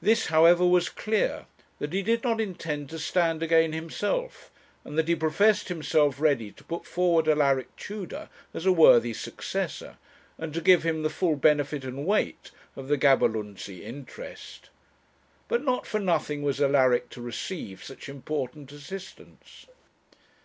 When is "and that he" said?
4.84-5.14